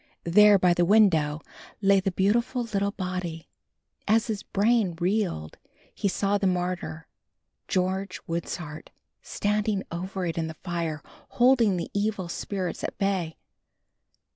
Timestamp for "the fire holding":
10.47-11.77